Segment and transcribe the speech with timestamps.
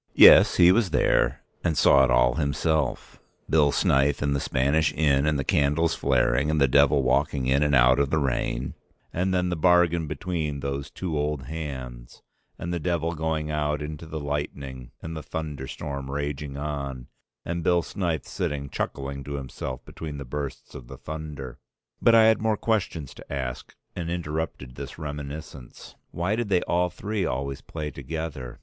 [0.15, 5.27] Yes, he was there and saw it all himself, Bill Snyth in the Spanish inn
[5.27, 8.73] and the candles flaring, and the Devil walking in and out of the rain,
[9.13, 12.23] and then the bargain between those two old hands,
[12.57, 17.05] and the Devil going out into the lightning, and the thunderstorm raging on,
[17.45, 21.59] and Bill Snyth sitting chuckling to himself between the bursts of the thunder.
[22.01, 25.93] But I had more questions to ask and interrupted this reminiscence.
[26.09, 28.59] Why did they all three always play together?